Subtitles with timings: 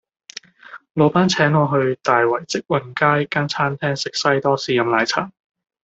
[0.95, 5.31] 老闆請我去大圍積運街間餐廳食西多士飲奶茶